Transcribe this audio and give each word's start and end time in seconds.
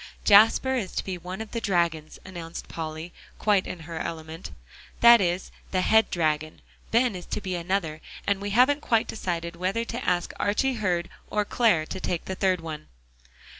"Jasper 0.25 0.73
is 0.73 0.93
to 0.93 1.03
be 1.03 1.15
one 1.19 1.41
of 1.41 1.51
the 1.51 1.61
dragons," 1.61 2.17
announced 2.25 2.67
Polly, 2.67 3.13
quite 3.37 3.67
in 3.67 3.81
her 3.81 3.99
element, 3.99 4.49
"that 4.99 5.21
is, 5.21 5.51
the 5.69 5.81
head 5.81 6.09
dragon; 6.09 6.61
Ben 6.89 7.15
is 7.15 7.27
to 7.27 7.39
be 7.39 7.53
another, 7.53 8.01
and 8.25 8.41
we 8.41 8.49
haven't 8.49 8.81
quite 8.81 9.05
decided 9.05 9.55
whether 9.55 9.85
to 9.85 10.03
ask 10.03 10.33
Archy 10.39 10.73
Hurd 10.81 11.07
or 11.29 11.45
Clare 11.45 11.85
to 11.85 11.99
take 11.99 12.25
the 12.25 12.33
third 12.33 12.61
one." 12.61 12.87